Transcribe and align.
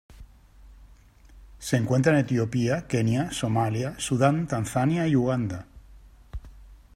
Se 1.59 1.77
encuentra 1.77 2.13
en 2.13 2.17
Etiopía, 2.25 2.87
Kenia 2.87 3.29
Somalia, 3.31 3.93
Sudán 3.99 4.47
Tanzania 4.47 5.05
y 5.07 5.15
Uganda. 5.15 5.67